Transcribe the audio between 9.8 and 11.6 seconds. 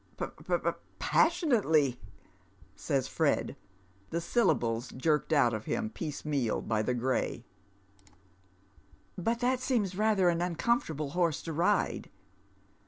xather an uncomfortable horse to